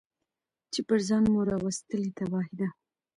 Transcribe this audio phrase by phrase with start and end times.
[0.71, 2.67] چي پر ځان مو راوستلې تباهي ده